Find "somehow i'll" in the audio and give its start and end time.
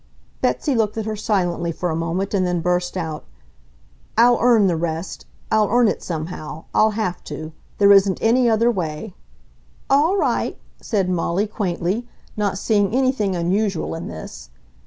6.01-6.97